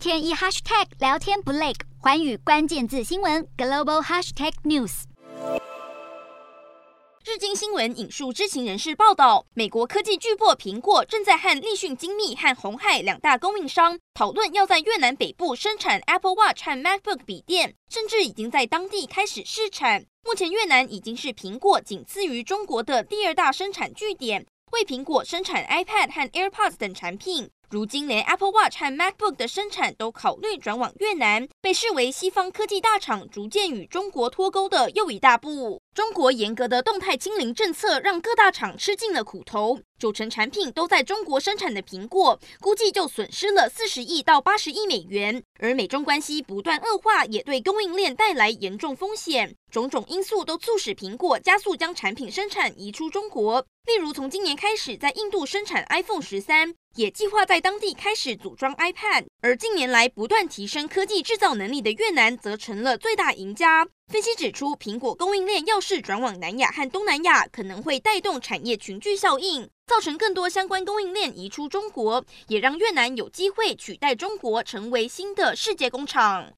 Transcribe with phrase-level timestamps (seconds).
[0.00, 5.02] 天一 hashtag 聊天不累，寰宇关键字新闻 global hashtag news。
[7.22, 20.06] 日经新闻引述知情人士报道，美国科技巨擘苹果正在和立讯精密和鸿海两大供应商讨论，要在越南北部生产 Apple Watch 和 MacBook 笔电，甚至已经在当地开始试产。
[20.24, 24.46] 目前，越南已经是苹果仅次于中国的第二大生产据点。
[24.72, 35.80] 为苹果生产 iPad 和 AirPods 等产品，如今连 Apple Watch 和 MacBook 的生产都考虑转往越南，被视为西方科技大厂逐渐与中国脱钩的又一大步。
[35.94, 45.42] 中国严格的动态清零政策让各大厂吃尽了苦头，九成产品都在中国生产的苹果，估计就损失了四十亿到八十亿美元。
[45.58, 49.54] 而美中关系不断恶化，也对供应链带来严重风险。
[49.70, 53.64] 种种因素都促使苹果加速将产品生产移出中国。
[53.86, 59.26] 例如，从今年开始在印度生产 iPhone 十三，也计划在当地开始组装 iPad。
[59.42, 63.86] 而近年来不断提升科技制造能力的越南，则成了最大赢家。
[64.08, 76.46] 分析指出，苹果供应链要是转往南亚和东南亚，可能会带动产业群聚效应，造成更多相关供应链移出中国，也让越南有机会取代中国成为新的世界工厂。